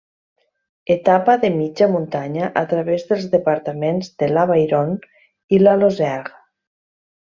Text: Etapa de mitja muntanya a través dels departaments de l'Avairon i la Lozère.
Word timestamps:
Etapa 0.93 1.33
de 1.43 1.51
mitja 1.57 1.89
muntanya 1.95 2.49
a 2.61 2.63
través 2.71 3.05
dels 3.11 3.27
departaments 3.35 4.09
de 4.23 4.31
l'Avairon 4.33 4.97
i 5.59 5.61
la 5.65 5.77
Lozère. 5.83 6.35